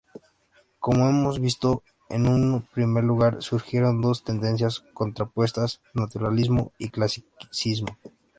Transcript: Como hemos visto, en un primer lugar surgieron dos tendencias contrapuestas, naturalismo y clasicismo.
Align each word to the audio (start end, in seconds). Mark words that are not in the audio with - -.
Como 0.79 1.07
hemos 1.07 1.39
visto, 1.39 1.83
en 2.09 2.25
un 2.27 2.63
primer 2.73 3.03
lugar 3.03 3.43
surgieron 3.43 4.01
dos 4.01 4.23
tendencias 4.23 4.79
contrapuestas, 4.95 5.79
naturalismo 5.93 6.71
y 6.79 6.89
clasicismo. 6.89 7.99